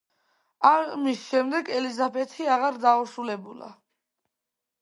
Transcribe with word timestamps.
ამის 0.69 1.19
შემდეგ 1.25 1.69
ელიზაბეთი 1.81 2.49
აღარ 2.57 2.83
დაორსულებულა. 2.87 3.73